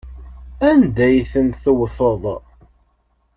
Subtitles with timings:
[0.69, 2.23] Anda ay ten-tewteḍ?